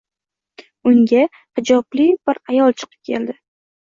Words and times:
Unga 0.91 1.19
hijobli 1.59 2.07
bir 2.29 2.39
ayol 2.53 2.75
chiqib 2.81 3.09
keldi. 3.11 3.37